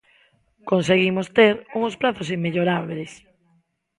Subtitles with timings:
[0.71, 3.11] Conseguimos ter uns prazos inmellorábeis.